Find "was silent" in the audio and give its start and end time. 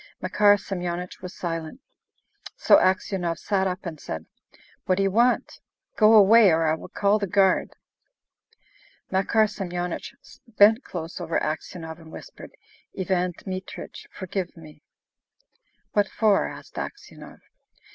1.21-1.79